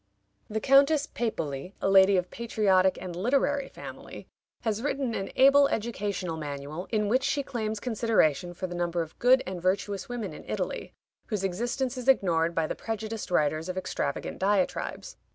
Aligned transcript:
The 0.49 0.59
Countess 0.59 1.05
Pepoli, 1.05 1.75
a 1.79 1.87
lady 1.87 2.17
of 2.17 2.31
patriotic 2.31 2.97
and 2.99 3.15
literary 3.15 3.69
family, 3.69 4.25
has 4.61 4.81
written 4.81 5.13
an 5.13 5.29
able 5.35 5.67
educational 5.67 6.37
manual, 6.37 6.87
in 6.89 7.07
which 7.07 7.21
she 7.21 7.43
claims 7.43 7.79
consideration 7.79 8.55
for 8.55 8.65
the 8.65 8.73
number 8.73 9.03
of 9.03 9.19
"good 9.19 9.43
and 9.45 9.61
virtuous 9.61 10.09
women" 10.09 10.33
in 10.33 10.43
Italy, 10.47 10.91
whose 11.27 11.43
existence 11.43 11.99
is 11.99 12.07
ignored 12.07 12.55
by 12.55 12.65
the 12.65 12.73
prejudiced 12.73 13.29
writers 13.29 13.69
of 13.69 13.77
extravagant 13.77 14.39
diatribes. 14.39 15.17